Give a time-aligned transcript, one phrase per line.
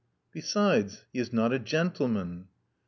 [0.31, 2.47] "Besides, he is not a gentleman."